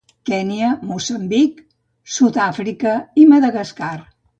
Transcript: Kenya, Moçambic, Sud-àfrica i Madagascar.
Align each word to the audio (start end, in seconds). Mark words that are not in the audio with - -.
Kenya, 0.27 0.69
Moçambic, 0.93 1.61
Sud-àfrica 2.17 2.99
i 3.27 3.33
Madagascar. 3.37 3.97